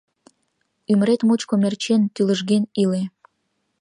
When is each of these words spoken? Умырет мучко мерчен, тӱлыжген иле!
Умырет 0.91 1.21
мучко 1.27 1.55
мерчен, 1.63 2.01
тӱлыжген 2.13 2.63
иле! 2.81 3.01